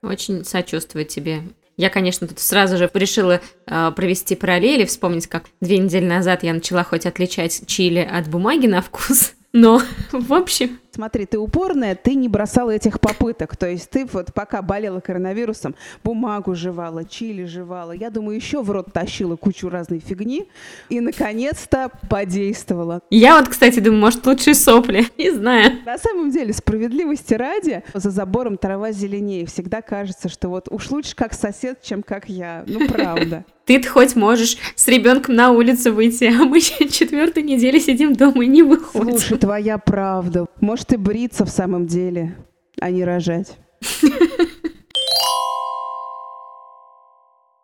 Очень 0.01 0.45
сочувствую 0.45 1.05
тебе. 1.05 1.43
Я, 1.75 1.89
конечно, 1.89 2.27
тут 2.27 2.39
сразу 2.39 2.77
же 2.77 2.89
решила 2.93 3.41
э, 3.65 3.91
провести 3.95 4.35
параллели, 4.35 4.85
вспомнить, 4.85 5.27
как 5.27 5.45
две 5.61 5.77
недели 5.77 6.05
назад 6.05 6.43
я 6.43 6.53
начала 6.53 6.83
хоть 6.83 7.05
отличать 7.05 7.63
чили 7.67 7.99
от 7.99 8.27
бумаги 8.27 8.67
на 8.67 8.81
вкус. 8.81 9.33
Но, 9.53 9.81
в 10.11 10.33
общем... 10.33 10.79
Смотри, 10.99 11.25
ты 11.25 11.39
упорная, 11.39 11.95
ты 11.95 12.13
не 12.13 12.27
бросала 12.27 12.71
этих 12.71 12.99
попыток. 12.99 13.55
То 13.55 13.69
есть 13.69 13.89
ты 13.89 14.05
вот 14.11 14.33
пока 14.33 14.61
болела 14.61 14.99
коронавирусом, 14.99 15.73
бумагу 16.03 16.55
жевала, 16.55 17.05
чили 17.05 17.45
жевала. 17.45 17.93
Я 17.93 18.09
думаю, 18.09 18.35
еще 18.35 18.61
в 18.61 18.69
рот 18.69 18.91
тащила 18.91 19.37
кучу 19.37 19.69
разной 19.69 19.99
фигни. 19.99 20.49
И, 20.89 20.99
наконец-то, 20.99 21.89
подействовала. 22.09 22.99
Я 23.09 23.39
вот, 23.39 23.47
кстати, 23.47 23.79
думаю, 23.79 24.01
может, 24.01 24.27
лучше 24.27 24.53
сопли. 24.53 25.07
Не 25.17 25.31
знаю. 25.31 25.77
На 25.85 25.97
самом 25.97 26.31
деле, 26.31 26.51
справедливости 26.51 27.33
ради, 27.33 27.81
за 27.93 28.09
забором 28.09 28.57
трава 28.57 28.91
зеленее. 28.91 29.45
Всегда 29.45 29.81
кажется, 29.81 30.27
что 30.27 30.49
вот 30.49 30.67
уж 30.69 30.91
лучше 30.91 31.15
как 31.15 31.33
сосед, 31.33 31.81
чем 31.81 32.03
как 32.03 32.27
я. 32.27 32.65
Ну, 32.67 32.85
правда. 32.89 33.45
Ты 33.69 33.83
хоть 33.83 34.15
можешь 34.15 34.57
с 34.75 34.87
ребенком 34.87 35.35
на 35.35 35.51
улицу 35.51 35.93
выйти, 35.93 36.23
а 36.23 36.43
мы 36.43 36.59
четвертую 36.59 37.45
неделю 37.45 37.79
сидим 37.79 38.15
дома 38.15 38.43
и 38.43 38.47
не 38.47 38.63
выходим. 38.63 39.11
Слушай, 39.11 39.37
твоя 39.37 39.77
правда. 39.77 40.47
Может 40.59 40.88
и 40.91 40.97
бриться 40.97 41.45
в 41.45 41.49
самом 41.49 41.87
деле, 41.87 42.35
а 42.79 42.89
не 42.91 43.03
рожать. 43.03 43.57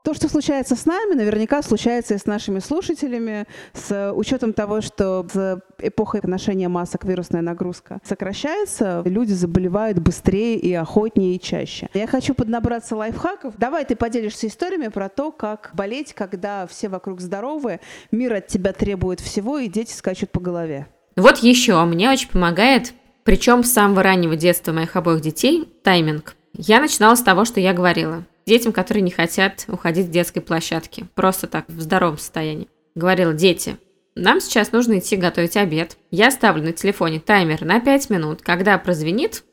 То, 0.06 0.14
что 0.14 0.30
случается 0.30 0.76
с 0.76 0.86
нами, 0.86 1.16
наверняка 1.16 1.64
случается 1.64 2.14
и 2.14 2.20
с 2.20 2.28
нашими 2.28 2.60
слушателями, 2.60 3.48
с 3.74 4.14
учетом 4.14 4.54
того, 4.54 4.82
что 4.82 5.26
с 5.28 5.60
эпохой 5.80 6.22
ношения 6.22 6.70
масок 6.70 7.06
вирусная 7.06 7.42
нагрузка 7.42 8.00
сокращается, 8.04 9.02
люди 9.04 9.34
заболевают 9.34 9.98
быстрее 9.98 10.60
и 10.60 10.72
охотнее 10.76 11.36
и 11.36 11.40
чаще. 11.40 11.90
Я 11.96 12.06
хочу 12.06 12.36
поднабраться 12.36 12.96
лайфхаков. 12.96 13.58
Давай 13.58 13.84
ты 13.84 13.96
поделишься 13.96 14.46
историями 14.46 14.90
про 14.90 15.10
то, 15.10 15.32
как 15.32 15.72
болеть, 15.74 16.14
когда 16.14 16.68
все 16.68 16.88
вокруг 16.88 17.20
здоровы, 17.20 17.80
мир 18.12 18.36
от 18.36 18.46
тебя 18.46 18.74
требует 18.74 19.20
всего, 19.20 19.58
и 19.58 19.68
дети 19.68 19.92
скачут 19.92 20.30
по 20.30 20.40
голове. 20.40 20.86
Вот 21.16 21.40
еще 21.40 21.84
мне 21.86 22.12
очень 22.12 22.30
помогает, 22.30 22.94
причем 23.26 23.66
с 23.66 23.74
самого 23.74 24.04
раннего 24.04 24.38
детства 24.38 24.72
моих 24.72 24.96
обоих 24.96 25.20
детей, 25.20 25.68
тайминг. 25.84 26.36
Я 26.54 26.80
начинала 26.80 27.16
с 27.16 27.22
того, 27.22 27.44
что 27.44 27.60
я 27.60 27.74
говорила– 27.74 28.24
детям, 28.46 28.72
которые 28.72 29.02
не 29.02 29.12
хотят 29.12 29.66
уходить 29.68 30.08
с 30.08 30.10
детской 30.10 30.42
площадки. 30.42 31.06
Просто 31.16 31.48
так, 31.48 31.66
в 31.68 31.82
здоровом 31.82 32.18
состоянии. 32.18 32.68
Говорила, 32.96 33.34
дети, 33.34 33.78
нам 34.16 34.40
сейчас 34.40 34.72
нужно 34.72 35.00
идти 35.00 35.16
готовить 35.16 35.58
обед. 35.58 35.98
Я 36.12 36.32
ставлю 36.32 36.64
на 36.64 36.72
телефоне 36.72 37.20
таймер 37.20 37.66
на 37.66 37.80
5 37.80 38.10
минут. 38.10 38.42
Когда 38.42 38.78
прозвенит, 38.78 39.44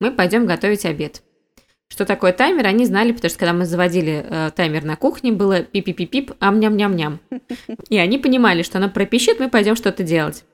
мы 0.00 0.12
пойдем 0.12 0.46
готовить 0.46 0.84
обед. 0.84 1.22
Что 1.88 2.04
такое 2.04 2.32
таймер, 2.32 2.66
они 2.66 2.86
знали, 2.86 3.10
потому 3.10 3.30
что 3.30 3.38
когда 3.38 3.52
мы 3.52 3.64
заводили 3.64 4.24
э, 4.24 4.50
таймер 4.54 4.84
на 4.84 4.94
кухне, 4.94 5.32
было 5.32 5.62
пип-пип-пип, 5.62 6.34
ам-ням-ням-ням. 6.38 7.18
И 7.88 7.98
они 7.98 8.18
понимали, 8.18 8.62
что 8.62 8.78
она 8.78 8.88
пропищит, 8.88 9.40
мы 9.40 9.50
пойдем 9.50 9.74
что-то 9.74 10.04
делать. 10.04 10.44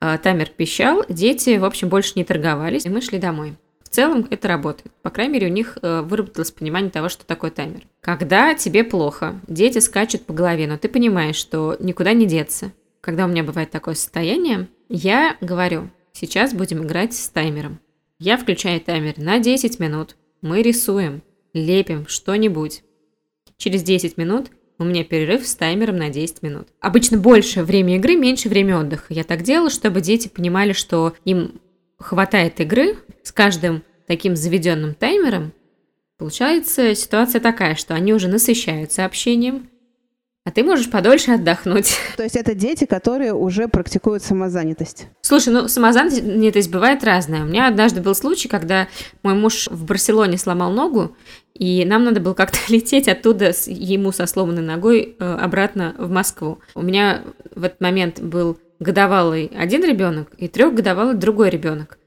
Э, 0.00 0.18
таймер 0.18 0.50
пищал, 0.50 1.04
дети, 1.08 1.58
в 1.58 1.64
общем, 1.64 1.88
больше 1.88 2.12
не 2.16 2.24
торговались, 2.24 2.86
и 2.86 2.90
мы 2.90 3.00
шли 3.00 3.18
домой. 3.18 3.56
В 3.82 3.88
целом 3.88 4.26
это 4.30 4.48
работает. 4.48 4.92
По 5.02 5.10
крайней 5.10 5.34
мере, 5.34 5.46
у 5.48 5.50
них 5.50 5.78
э, 5.82 6.00
выработалось 6.02 6.52
понимание 6.52 6.90
того, 6.90 7.08
что 7.08 7.26
такое 7.26 7.50
таймер. 7.50 7.82
Когда 8.00 8.54
тебе 8.54 8.84
плохо, 8.84 9.40
дети 9.48 9.78
скачут 9.78 10.24
по 10.24 10.32
голове, 10.32 10.66
но 10.66 10.78
ты 10.78 10.88
понимаешь, 10.88 11.36
что 11.36 11.76
никуда 11.80 12.12
не 12.12 12.26
деться. 12.26 12.72
Когда 13.00 13.24
у 13.24 13.28
меня 13.28 13.42
бывает 13.42 13.70
такое 13.70 13.94
состояние, 13.94 14.68
я 14.88 15.36
говорю, 15.40 15.90
сейчас 16.12 16.54
будем 16.54 16.84
играть 16.84 17.14
с 17.14 17.28
таймером. 17.28 17.80
Я 18.18 18.36
включаю 18.36 18.80
таймер 18.80 19.18
на 19.18 19.38
10 19.38 19.80
минут. 19.80 20.16
Мы 20.40 20.62
рисуем, 20.62 21.22
лепим 21.52 22.06
что-нибудь. 22.06 22.84
Через 23.56 23.82
10 23.82 24.16
минут 24.16 24.50
у 24.80 24.84
меня 24.84 25.04
перерыв 25.04 25.46
с 25.46 25.54
таймером 25.54 25.96
на 25.96 26.08
10 26.08 26.42
минут. 26.42 26.68
Обычно 26.80 27.18
больше 27.18 27.62
время 27.62 27.96
игры, 27.96 28.16
меньше 28.16 28.48
время 28.48 28.78
отдыха. 28.78 29.06
Я 29.10 29.24
так 29.24 29.42
делала, 29.42 29.70
чтобы 29.70 30.00
дети 30.00 30.28
понимали, 30.28 30.72
что 30.72 31.14
им 31.24 31.60
хватает 31.98 32.60
игры 32.60 32.96
с 33.22 33.30
каждым 33.30 33.82
таким 34.06 34.34
заведенным 34.34 34.94
таймером, 34.94 35.52
получается 36.18 36.94
ситуация 36.94 37.40
такая, 37.40 37.74
что 37.74 37.94
они 37.94 38.12
уже 38.12 38.26
насыщаются 38.26 39.04
общением, 39.04 39.68
а 40.44 40.50
ты 40.50 40.64
можешь 40.64 40.90
подольше 40.90 41.32
отдохнуть. 41.32 41.94
То 42.16 42.22
есть 42.22 42.36
это 42.36 42.54
дети, 42.54 42.86
которые 42.86 43.34
уже 43.34 43.68
практикуют 43.68 44.22
самозанятость? 44.22 45.06
Слушай, 45.20 45.52
ну 45.52 45.68
самозанятость 45.68 46.70
бывает 46.70 47.04
разная. 47.04 47.42
У 47.42 47.46
меня 47.46 47.68
однажды 47.68 48.00
был 48.00 48.14
случай, 48.14 48.48
когда 48.48 48.88
мой 49.22 49.34
муж 49.34 49.68
в 49.70 49.84
Барселоне 49.84 50.38
сломал 50.38 50.72
ногу, 50.72 51.16
и 51.54 51.84
нам 51.84 52.04
надо 52.04 52.20
было 52.20 52.34
как-то 52.34 52.58
лететь 52.72 53.08
оттуда 53.08 53.52
с, 53.52 53.68
ему 53.68 54.12
со 54.12 54.26
сломанной 54.26 54.62
ногой 54.62 55.16
э, 55.18 55.34
обратно 55.34 55.94
в 55.98 56.10
Москву. 56.10 56.60
У 56.74 56.82
меня 56.82 57.22
в 57.54 57.64
этот 57.64 57.80
момент 57.80 58.20
был 58.20 58.58
годовалый 58.78 59.52
один 59.54 59.84
ребенок 59.84 60.32
и 60.38 60.48
трехгодовалый 60.48 61.14
другой 61.14 61.50
ребенок. 61.50 61.98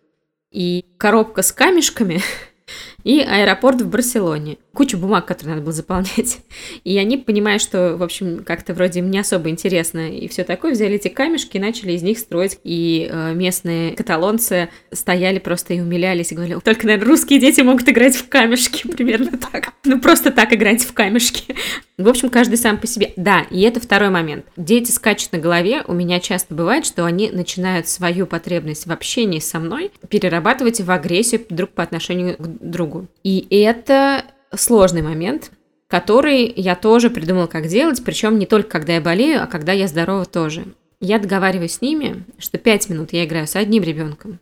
И 0.52 0.86
коробка 0.98 1.44
с 1.44 1.52
камешками 1.52 2.22
и 3.04 3.20
аэропорт 3.20 3.82
в 3.82 3.90
Барселоне. 3.90 4.58
Кучу 4.74 4.98
бумаг, 4.98 5.26
которые 5.26 5.56
надо 5.56 5.66
было 5.66 5.74
заполнять. 5.74 6.40
И 6.84 6.98
они, 6.98 7.18
понимая, 7.18 7.60
что, 7.60 7.96
в 7.96 8.04
общем, 8.04 8.44
как-то 8.44 8.74
вроде 8.74 9.02
не 9.02 9.20
особо 9.20 9.50
интересно 9.50 10.10
и 10.10 10.28
все 10.28 10.44
такое, 10.44 10.72
взяли 10.72 10.96
эти 10.96 11.10
камешки 11.10 11.58
и 11.58 11.60
начали 11.60 11.92
из 11.92 12.02
них 12.02 12.18
строить. 12.18 12.58
И 12.64 13.08
э, 13.10 13.34
местные 13.34 13.96
каталонцы 13.96 14.70
стояли 14.92 15.40
просто 15.40 15.74
и 15.76 15.80
умилялись 15.80 16.32
и 16.32 16.36
говорили, 16.36 16.60
только, 16.60 16.88
наверное, 16.88 17.10
русские 17.10 17.40
дети 17.40 17.62
могут 17.62 17.88
играть 17.88 18.16
в 18.16 18.28
камешки, 18.30 18.88
примерно 18.92 19.38
так. 19.38 19.74
Ну, 19.84 20.00
просто 20.00 20.32
так 20.32 20.54
играть 20.54 20.84
в 20.84 20.94
камешки. 20.94 21.56
В 21.98 22.10
общем, 22.10 22.30
каждый 22.30 22.58
сам 22.58 22.80
по 22.80 22.88
себе. 22.88 23.14
Да, 23.16 23.46
и 23.52 23.62
это 23.62 23.80
второй 23.80 24.10
момент. 24.10 24.46
Дети 24.58 24.92
скачут 24.92 25.34
на 25.34 25.38
голове. 25.38 25.84
У 25.88 25.94
меня 25.94 26.20
часто 26.20 26.56
бывает, 26.56 26.86
что 26.86 27.06
они 27.06 27.30
начинают 27.30 27.88
свою 27.88 28.26
потребность 28.26 28.88
в 28.88 28.92
общении 28.92 29.40
со 29.40 29.60
мной 29.60 29.92
перерабатывать 30.10 30.82
в 30.82 30.90
агрессию 30.90 31.42
друг 31.50 31.72
по 31.72 31.84
отношению 31.84 32.36
к 32.38 32.48
другу. 32.48 32.93
И 33.24 33.48
это 33.50 34.24
сложный 34.56 35.02
момент, 35.02 35.52
который 35.88 36.52
я 36.56 36.76
тоже 36.76 37.10
придумала, 37.10 37.48
как 37.48 37.68
делать, 37.68 38.04
причем 38.04 38.40
не 38.40 38.46
только 38.46 38.70
когда 38.70 38.94
я 38.94 39.02
болею, 39.02 39.44
а 39.44 39.48
когда 39.48 39.72
я 39.72 39.88
здорова 39.88 40.26
тоже. 40.26 40.66
Я 41.00 41.20
договариваюсь 41.20 41.74
с 41.74 41.82
ними, 41.82 42.24
что 42.38 42.58
5 42.58 42.90
минут 42.90 43.14
я 43.14 43.26
играю 43.26 43.46
с 43.46 43.56
одним 43.56 43.84
ребенком, 43.84 44.40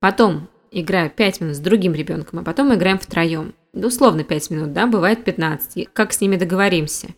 потом 0.00 0.48
играю 0.70 1.10
5 1.10 1.40
минут 1.40 1.56
с 1.56 1.60
другим 1.60 1.94
ребенком, 1.94 2.40
а 2.40 2.42
потом 2.42 2.68
мы 2.68 2.74
играем 2.74 2.98
втроем 2.98 3.54
условно 3.72 4.24
5 4.24 4.50
минут, 4.50 4.72
да, 4.72 4.86
бывает 4.86 5.24
15. 5.24 5.88
Как 5.92 6.12
с 6.12 6.20
ними 6.20 6.36
договоримся? 6.36 7.08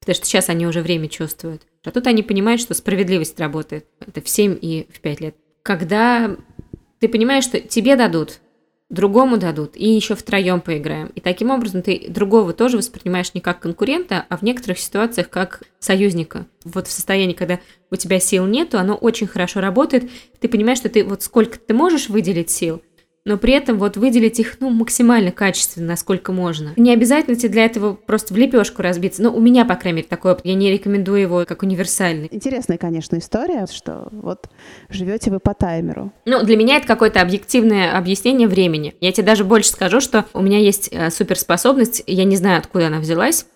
Потому 0.00 0.14
что 0.14 0.26
сейчас 0.26 0.48
они 0.48 0.66
уже 0.66 0.82
время 0.82 1.08
чувствуют. 1.08 1.62
А 1.84 1.90
тут 1.90 2.06
они 2.06 2.22
понимают, 2.22 2.60
что 2.60 2.74
справедливость 2.74 3.40
работает. 3.40 3.86
Это 4.06 4.20
в 4.20 4.28
7 4.28 4.58
и 4.60 4.86
в 4.92 5.00
5 5.00 5.20
лет. 5.20 5.36
Когда 5.62 6.36
ты 7.00 7.08
понимаешь, 7.08 7.44
что 7.44 7.60
тебе 7.60 7.96
дадут 7.96 8.40
другому 8.88 9.36
дадут, 9.36 9.76
и 9.76 9.88
еще 9.88 10.14
втроем 10.14 10.60
поиграем. 10.60 11.08
И 11.14 11.20
таким 11.20 11.50
образом 11.50 11.82
ты 11.82 12.06
другого 12.08 12.52
тоже 12.52 12.76
воспринимаешь 12.76 13.34
не 13.34 13.40
как 13.40 13.60
конкурента, 13.60 14.24
а 14.28 14.36
в 14.36 14.42
некоторых 14.42 14.78
ситуациях 14.78 15.28
как 15.28 15.62
союзника. 15.80 16.46
Вот 16.64 16.86
в 16.86 16.92
состоянии, 16.92 17.34
когда 17.34 17.60
у 17.90 17.96
тебя 17.96 18.20
сил 18.20 18.46
нету, 18.46 18.78
оно 18.78 18.94
очень 18.94 19.26
хорошо 19.26 19.60
работает. 19.60 20.10
Ты 20.40 20.48
понимаешь, 20.48 20.78
что 20.78 20.88
ты 20.88 21.04
вот 21.04 21.22
сколько 21.22 21.58
ты 21.58 21.74
можешь 21.74 22.08
выделить 22.08 22.50
сил, 22.50 22.82
но 23.26 23.36
при 23.36 23.52
этом 23.52 23.78
вот 23.78 23.96
выделить 23.96 24.38
их 24.38 24.58
ну, 24.60 24.70
максимально 24.70 25.32
качественно, 25.32 25.88
насколько 25.88 26.32
можно. 26.32 26.72
Не 26.76 26.92
обязательно 26.92 27.36
тебе 27.36 27.48
для 27.50 27.64
этого 27.64 27.94
просто 27.94 28.32
в 28.32 28.36
лепешку 28.36 28.82
разбиться. 28.82 29.20
Но 29.20 29.34
у 29.34 29.40
меня, 29.40 29.64
по 29.64 29.74
крайней 29.74 29.96
мере, 29.96 30.08
такой 30.08 30.32
опыт. 30.32 30.46
Я 30.46 30.54
не 30.54 30.70
рекомендую 30.70 31.20
его 31.20 31.44
как 31.44 31.64
универсальный. 31.64 32.28
Интересная, 32.30 32.78
конечно, 32.78 33.18
история, 33.18 33.66
что 33.68 34.06
вот 34.12 34.48
живете 34.88 35.32
вы 35.32 35.40
по 35.40 35.54
таймеру. 35.54 36.12
Ну, 36.24 36.44
для 36.44 36.56
меня 36.56 36.76
это 36.76 36.86
какое-то 36.86 37.20
объективное 37.20 37.98
объяснение 37.98 38.46
времени. 38.46 38.94
Я 39.00 39.10
тебе 39.10 39.26
даже 39.26 39.42
больше 39.42 39.70
скажу, 39.70 40.00
что 40.00 40.24
у 40.32 40.40
меня 40.40 40.58
есть 40.58 40.88
э, 40.92 41.10
суперспособность, 41.10 42.04
я 42.06 42.22
не 42.22 42.36
знаю, 42.36 42.60
откуда 42.60 42.86
она 42.86 43.00
взялась. 43.00 43.46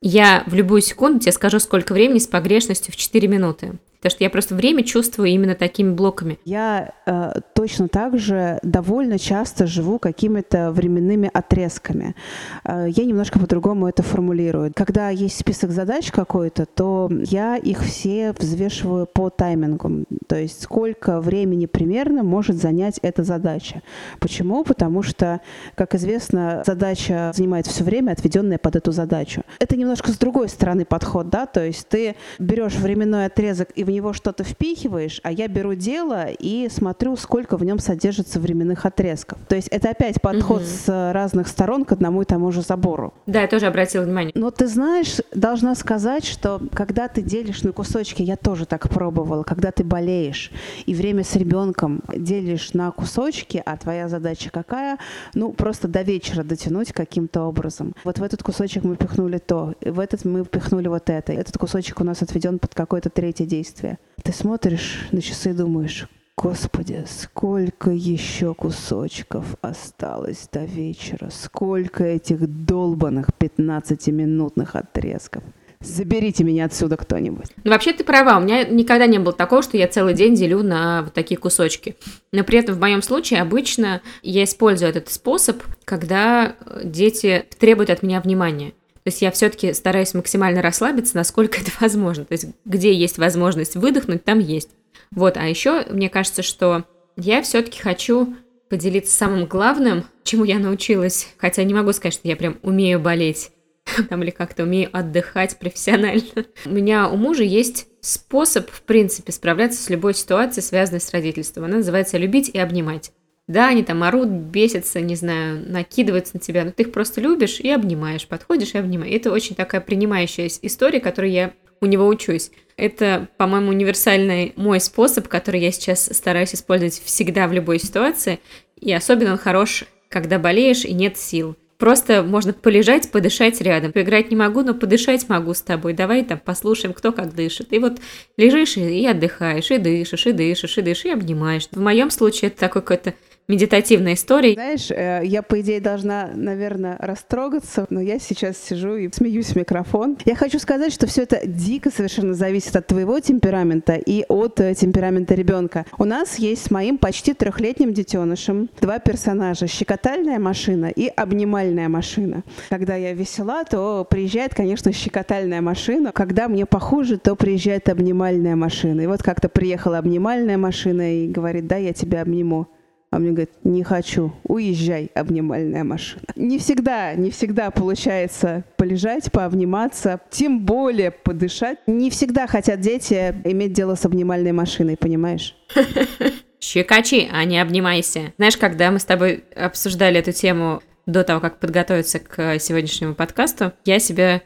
Я 0.00 0.42
в 0.46 0.54
любую 0.54 0.80
секунду 0.80 1.20
тебе 1.20 1.30
скажу, 1.30 1.60
сколько 1.60 1.92
времени 1.92 2.18
с 2.18 2.26
погрешностью 2.26 2.92
в 2.92 2.96
4 2.96 3.28
минуты. 3.28 3.74
Потому 4.02 4.16
что 4.16 4.24
я 4.24 4.30
просто 4.30 4.56
время 4.56 4.82
чувствую 4.82 5.28
именно 5.28 5.54
такими 5.54 5.92
блоками. 5.94 6.40
Я 6.44 6.92
э, 7.06 7.34
точно 7.54 7.86
так 7.86 8.18
же 8.18 8.58
довольно 8.64 9.16
часто 9.16 9.68
живу 9.68 10.00
какими-то 10.00 10.72
временными 10.72 11.30
отрезками. 11.32 12.16
Э, 12.64 12.86
я 12.88 13.04
немножко 13.04 13.38
по-другому 13.38 13.86
это 13.86 14.02
формулирую. 14.02 14.72
Когда 14.74 15.10
есть 15.10 15.38
список 15.38 15.70
задач 15.70 16.10
какой-то, 16.10 16.66
то 16.66 17.08
я 17.12 17.56
их 17.56 17.80
все 17.82 18.34
взвешиваю 18.36 19.06
по 19.06 19.30
таймингу. 19.30 20.04
То 20.26 20.34
есть 20.34 20.62
сколько 20.62 21.20
времени 21.20 21.66
примерно 21.66 22.24
может 22.24 22.56
занять 22.56 22.98
эта 23.02 23.22
задача. 23.22 23.82
Почему? 24.18 24.64
Потому 24.64 25.04
что, 25.04 25.40
как 25.76 25.94
известно, 25.94 26.64
задача 26.66 27.30
занимает 27.36 27.68
все 27.68 27.84
время, 27.84 28.10
отведенное 28.10 28.58
под 28.58 28.74
эту 28.74 28.90
задачу. 28.90 29.42
Это 29.60 29.76
немножко 29.76 30.10
с 30.10 30.18
другой 30.18 30.48
стороны 30.48 30.84
подход, 30.84 31.28
да, 31.28 31.46
то 31.46 31.64
есть 31.64 31.86
ты 31.86 32.16
берешь 32.40 32.74
временной 32.74 33.26
отрезок 33.26 33.68
и 33.76 33.84
в 33.84 33.91
него 33.92 34.12
что-то 34.12 34.44
впихиваешь, 34.44 35.20
а 35.22 35.30
я 35.30 35.48
беру 35.48 35.74
дело 35.74 36.26
и 36.26 36.68
смотрю, 36.68 37.16
сколько 37.16 37.56
в 37.56 37.64
нем 37.64 37.78
содержится 37.78 38.40
временных 38.40 38.86
отрезков. 38.86 39.38
То 39.48 39.56
есть 39.56 39.68
это 39.68 39.90
опять 39.90 40.20
подход 40.20 40.62
угу. 40.62 40.66
с 40.66 41.12
разных 41.12 41.48
сторон 41.48 41.84
к 41.84 41.92
одному 41.92 42.22
и 42.22 42.24
тому 42.24 42.50
же 42.52 42.62
забору. 42.62 43.14
Да, 43.26 43.42
я 43.42 43.48
тоже 43.48 43.66
обратила 43.66 44.04
внимание. 44.04 44.32
Но 44.34 44.50
ты 44.50 44.66
знаешь, 44.66 45.20
должна 45.32 45.74
сказать, 45.74 46.24
что 46.24 46.60
когда 46.72 47.08
ты 47.08 47.22
делишь 47.22 47.62
на 47.62 47.72
кусочки, 47.72 48.22
я 48.22 48.36
тоже 48.36 48.66
так 48.66 48.88
пробовала, 48.88 49.42
когда 49.42 49.70
ты 49.70 49.84
болеешь 49.84 50.50
и 50.86 50.94
время 50.94 51.24
с 51.24 51.36
ребенком 51.36 52.02
делишь 52.14 52.72
на 52.72 52.90
кусочки, 52.90 53.62
а 53.64 53.76
твоя 53.76 54.08
задача 54.08 54.50
какая? 54.50 54.98
Ну, 55.34 55.52
просто 55.52 55.88
до 55.88 56.02
вечера 56.02 56.42
дотянуть 56.42 56.92
каким-то 56.92 57.42
образом. 57.42 57.94
Вот 58.04 58.18
в 58.18 58.22
этот 58.22 58.42
кусочек 58.42 58.84
мы 58.84 58.96
пихнули 58.96 59.38
то, 59.38 59.74
в 59.80 60.00
этот 60.00 60.24
мы 60.24 60.44
впихнули 60.44 60.88
вот 60.88 61.10
это. 61.10 61.32
Этот 61.32 61.58
кусочек 61.58 62.00
у 62.00 62.04
нас 62.04 62.22
отведен 62.22 62.58
под 62.58 62.74
какое-то 62.74 63.10
третье 63.10 63.44
действие 63.44 63.81
действия. 63.82 63.98
Ты 64.22 64.32
смотришь 64.32 65.00
на 65.12 65.20
часы 65.20 65.50
и 65.50 65.54
думаешь, 65.54 66.06
Господи, 66.36 67.04
сколько 67.06 67.90
еще 67.90 68.54
кусочков 68.54 69.56
осталось 69.60 70.48
до 70.50 70.64
вечера, 70.64 71.28
сколько 71.30 72.04
этих 72.04 72.46
долбанных 72.64 73.28
15-минутных 73.38 74.74
отрезков. 74.74 75.44
Заберите 75.80 76.42
меня 76.44 76.64
отсюда 76.66 76.96
кто-нибудь. 76.96 77.46
Ну, 77.64 77.70
вообще 77.70 77.92
ты 77.92 78.02
права, 78.02 78.38
у 78.38 78.40
меня 78.40 78.64
никогда 78.64 79.06
не 79.06 79.18
было 79.18 79.32
такого, 79.32 79.62
что 79.62 79.76
я 79.76 79.88
целый 79.88 80.14
день 80.14 80.34
делю 80.34 80.62
на 80.62 81.02
вот 81.02 81.12
такие 81.12 81.38
кусочки. 81.38 81.96
Но 82.32 82.44
при 82.44 82.60
этом 82.60 82.76
в 82.76 82.80
моем 82.80 83.02
случае 83.02 83.42
обычно 83.42 84.00
я 84.22 84.44
использую 84.44 84.90
этот 84.90 85.10
способ, 85.10 85.62
когда 85.84 86.54
дети 86.82 87.44
требуют 87.58 87.90
от 87.90 88.02
меня 88.02 88.20
внимания. 88.20 88.72
То 89.04 89.08
есть 89.08 89.20
я 89.20 89.30
все-таки 89.30 89.72
стараюсь 89.72 90.14
максимально 90.14 90.62
расслабиться, 90.62 91.16
насколько 91.16 91.60
это 91.60 91.70
возможно. 91.80 92.24
То 92.24 92.32
есть 92.32 92.46
где 92.64 92.92
есть 92.92 93.18
возможность 93.18 93.76
выдохнуть, 93.76 94.24
там 94.24 94.38
есть. 94.38 94.70
Вот, 95.10 95.36
а 95.36 95.46
еще 95.46 95.84
мне 95.90 96.08
кажется, 96.08 96.42
что 96.42 96.84
я 97.16 97.42
все-таки 97.42 97.80
хочу 97.80 98.34
поделиться 98.70 99.14
самым 99.14 99.44
главным, 99.46 100.04
чему 100.24 100.44
я 100.44 100.58
научилась. 100.58 101.28
Хотя 101.36 101.62
не 101.64 101.74
могу 101.74 101.92
сказать, 101.92 102.14
что 102.14 102.28
я 102.28 102.36
прям 102.36 102.58
умею 102.62 103.00
болеть 103.00 103.50
там, 104.08 104.22
или 104.22 104.30
как-то 104.30 104.62
умею 104.62 104.88
отдыхать 104.92 105.58
профессионально. 105.58 106.22
У 106.64 106.70
меня 106.70 107.08
у 107.08 107.16
мужа 107.16 107.42
есть 107.42 107.86
способ, 108.00 108.70
в 108.70 108.82
принципе, 108.82 109.32
справляться 109.32 109.82
с 109.82 109.90
любой 109.90 110.14
ситуацией, 110.14 110.64
связанной 110.64 111.00
с 111.00 111.10
родительством. 111.10 111.64
Она 111.64 111.78
называется 111.78 112.18
«любить 112.18 112.48
и 112.48 112.58
обнимать». 112.58 113.12
Да, 113.48 113.68
они 113.68 113.82
там 113.82 114.02
орут, 114.04 114.28
бесятся, 114.28 115.00
не 115.00 115.16
знаю, 115.16 115.62
накидываются 115.68 116.34
на 116.34 116.40
тебя, 116.40 116.64
но 116.64 116.70
ты 116.70 116.84
их 116.84 116.92
просто 116.92 117.20
любишь 117.20 117.60
и 117.60 117.70
обнимаешь, 117.70 118.28
подходишь 118.28 118.74
и 118.74 118.78
обнимаешь. 118.78 119.14
Это 119.14 119.32
очень 119.32 119.56
такая 119.56 119.80
принимающая 119.80 120.48
история, 120.62 121.00
которой 121.00 121.32
я 121.32 121.52
у 121.80 121.86
него 121.86 122.06
учусь. 122.06 122.50
Это, 122.76 123.28
по-моему, 123.36 123.70
универсальный 123.70 124.52
мой 124.56 124.80
способ, 124.80 125.26
который 125.28 125.60
я 125.60 125.72
сейчас 125.72 126.08
стараюсь 126.12 126.54
использовать 126.54 127.02
всегда 127.04 127.48
в 127.48 127.52
любой 127.52 127.80
ситуации. 127.80 128.38
И 128.80 128.92
особенно 128.92 129.32
он 129.32 129.38
хорош, 129.38 129.84
когда 130.08 130.38
болеешь 130.38 130.84
и 130.84 130.94
нет 130.94 131.18
сил. 131.18 131.56
Просто 131.78 132.22
можно 132.22 132.52
полежать, 132.52 133.10
подышать 133.10 133.60
рядом. 133.60 133.90
Поиграть 133.90 134.30
не 134.30 134.36
могу, 134.36 134.62
но 134.62 134.72
подышать 134.72 135.28
могу 135.28 135.52
с 135.52 135.62
тобой. 135.62 135.94
Давай 135.94 136.24
там 136.24 136.38
послушаем, 136.38 136.94
кто 136.94 137.10
как 137.10 137.34
дышит. 137.34 137.72
И 137.72 137.80
вот 137.80 137.98
лежишь 138.36 138.76
и 138.76 139.04
отдыхаешь, 139.04 139.72
и 139.72 139.78
дышишь, 139.78 140.26
и 140.28 140.32
дышишь, 140.32 140.78
и 140.78 140.82
дышишь, 140.82 141.04
и 141.06 141.10
обнимаешь. 141.10 141.66
В 141.72 141.80
моем 141.80 142.10
случае 142.10 142.50
это 142.50 142.60
такой 142.60 142.82
какой-то 142.82 143.14
медитативной 143.52 144.14
историей. 144.14 144.54
Знаешь, 144.54 144.90
э, 144.90 145.20
я, 145.24 145.42
по 145.42 145.60
идее, 145.60 145.80
должна, 145.80 146.30
наверное, 146.34 146.96
растрогаться, 146.98 147.86
но 147.90 148.00
я 148.00 148.18
сейчас 148.18 148.56
сижу 148.56 148.96
и 148.96 149.12
смеюсь 149.12 149.48
в 149.48 149.56
микрофон. 149.56 150.16
Я 150.24 150.34
хочу 150.34 150.58
сказать, 150.58 150.92
что 150.92 151.06
все 151.06 151.22
это 151.22 151.46
дико 151.46 151.90
совершенно 151.90 152.32
зависит 152.32 152.74
от 152.76 152.86
твоего 152.86 153.20
темперамента 153.20 153.94
и 153.94 154.24
от 154.28 154.58
э, 154.60 154.74
темперамента 154.74 155.34
ребенка. 155.34 155.84
У 155.98 156.04
нас 156.04 156.38
есть 156.38 156.66
с 156.66 156.70
моим 156.70 156.96
почти 156.96 157.34
трехлетним 157.34 157.92
детенышем 157.92 158.70
два 158.80 158.98
персонажа. 158.98 159.66
Щекотальная 159.66 160.38
машина 160.38 160.86
и 160.86 161.08
обнимальная 161.08 161.90
машина. 161.90 162.44
Когда 162.70 162.96
я 162.96 163.12
весела, 163.12 163.64
то 163.64 164.06
приезжает, 164.08 164.54
конечно, 164.54 164.92
щекотальная 164.92 165.60
машина. 165.60 166.12
Когда 166.12 166.48
мне 166.48 166.64
похуже, 166.64 167.18
то 167.18 167.36
приезжает 167.36 167.90
обнимальная 167.90 168.56
машина. 168.56 169.02
И 169.02 169.06
вот 169.06 169.22
как-то 169.22 169.50
приехала 169.50 169.98
обнимальная 169.98 170.56
машина 170.56 171.22
и 171.22 171.28
говорит, 171.28 171.66
да, 171.66 171.76
я 171.76 171.92
тебя 171.92 172.22
обниму. 172.22 172.66
А 173.12 173.18
мне 173.18 173.32
говорит, 173.32 173.50
не 173.62 173.82
хочу, 173.82 174.32
уезжай, 174.42 175.10
обнимальная 175.14 175.84
машина. 175.84 176.24
Не 176.34 176.58
всегда, 176.58 177.12
не 177.12 177.30
всегда 177.30 177.70
получается 177.70 178.64
полежать, 178.78 179.30
пообниматься, 179.30 180.22
тем 180.30 180.64
более 180.64 181.10
подышать. 181.10 181.76
Не 181.86 182.08
всегда 182.08 182.46
хотят 182.46 182.80
дети 182.80 183.34
иметь 183.44 183.74
дело 183.74 183.96
с 183.96 184.06
обнимальной 184.06 184.52
машиной, 184.52 184.96
понимаешь? 184.96 185.54
Щекачи, 186.58 187.28
а 187.30 187.44
не 187.44 187.60
обнимайся. 187.60 188.32
Знаешь, 188.38 188.56
когда 188.56 188.90
мы 188.90 188.98
с 188.98 189.04
тобой 189.04 189.44
обсуждали 189.54 190.18
эту 190.18 190.32
тему 190.32 190.82
до 191.04 191.22
того, 191.22 191.42
как 191.42 191.60
подготовиться 191.60 192.18
к 192.18 192.58
сегодняшнему 192.60 193.14
подкасту, 193.14 193.74
я 193.84 193.98
себе 193.98 194.40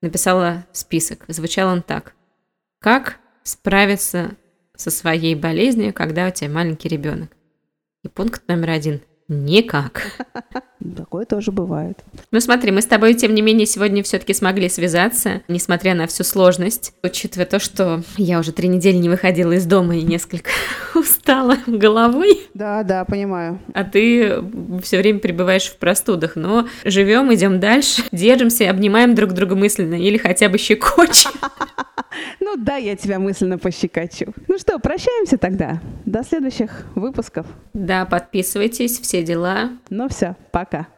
написала 0.00 0.64
список. 0.72 1.26
Звучал 1.28 1.68
он 1.68 1.82
так. 1.82 2.14
Как 2.80 3.18
справиться 3.42 4.36
со 4.74 4.90
своей 4.90 5.34
болезнью, 5.34 5.92
когда 5.92 6.28
у 6.28 6.30
тебя 6.30 6.48
маленький 6.48 6.88
ребенок? 6.88 7.33
И 8.04 8.08
пункт 8.08 8.42
номер 8.48 8.70
один. 8.70 9.00
Никак. 9.28 10.02
Такое 10.96 11.24
тоже 11.24 11.50
бывает. 11.50 11.98
Ну 12.30 12.40
смотри, 12.40 12.70
мы 12.70 12.82
с 12.82 12.86
тобой, 12.86 13.14
тем 13.14 13.34
не 13.34 13.40
менее, 13.40 13.66
сегодня 13.66 14.02
все-таки 14.02 14.34
смогли 14.34 14.68
связаться, 14.68 15.40
несмотря 15.48 15.94
на 15.94 16.06
всю 16.06 16.24
сложность, 16.24 16.92
учитывая 17.02 17.46
то, 17.46 17.58
что 17.58 18.02
я 18.18 18.38
уже 18.38 18.52
три 18.52 18.68
недели 18.68 18.96
не 18.96 19.08
выходила 19.08 19.52
из 19.52 19.64
дома 19.64 19.96
и 19.96 20.02
несколько 20.02 20.50
устала 20.94 21.56
головой. 21.66 22.42
Да, 22.52 22.82
да, 22.82 23.06
понимаю. 23.06 23.58
А 23.72 23.84
ты 23.84 24.44
все 24.82 24.98
время 24.98 25.20
пребываешь 25.20 25.70
в 25.70 25.78
простудах, 25.78 26.36
но 26.36 26.68
живем, 26.84 27.32
идем 27.32 27.60
дальше, 27.60 28.02
держимся, 28.12 28.68
обнимаем 28.68 29.14
друг 29.14 29.32
друга 29.32 29.56
мысленно 29.56 29.94
или 29.94 30.18
хотя 30.18 30.50
бы 30.50 30.58
щекочем. 30.58 31.30
Ну 32.40 32.56
да, 32.56 32.76
я 32.76 32.96
тебя 32.96 33.18
мысленно 33.18 33.58
пощекочу. 33.58 34.32
Ну 34.48 34.58
что, 34.58 34.78
прощаемся 34.78 35.38
тогда. 35.38 35.80
До 36.04 36.22
следующих 36.22 36.86
выпусков. 36.94 37.46
Да, 37.72 38.04
подписывайтесь, 38.06 38.98
все 39.00 39.22
дела. 39.22 39.70
Ну 39.90 40.08
все, 40.08 40.36
пока. 40.52 40.88